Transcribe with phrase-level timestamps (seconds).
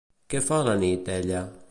[0.33, 1.43] Què fa a la nit, ella?